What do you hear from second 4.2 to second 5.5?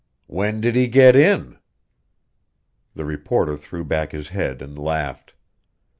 head and laughed.